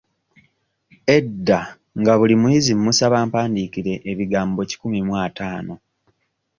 [1.17, 1.59] Edda
[1.99, 5.73] nga buli muyizi mmusaba ampandiikire ebigambo kikumi mu ataano.